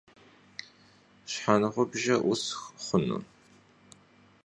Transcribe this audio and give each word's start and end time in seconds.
Şheğubjjer 1.31 2.19
'usx 2.23 2.49
xhunu? 2.85 3.17